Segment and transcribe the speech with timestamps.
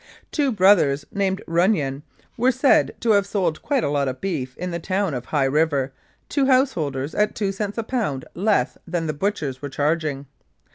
[0.31, 2.01] Two brothers named Runnion
[2.35, 5.43] were said to have sold quite a lot of beef in the town of High
[5.45, 5.93] River
[6.29, 10.25] to house holders at two cents a pound less than the butchers were charging.